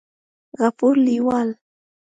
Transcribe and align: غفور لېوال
غفور 0.59 0.95
لېوال 1.05 1.49